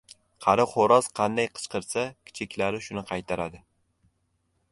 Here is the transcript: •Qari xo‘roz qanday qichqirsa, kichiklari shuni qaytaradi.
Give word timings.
•Qari 0.43 0.63
xo‘roz 0.69 1.09
qanday 1.19 1.49
qichqirsa, 1.59 2.07
kichiklari 2.29 2.81
shuni 2.89 3.03
qaytaradi. 3.13 3.63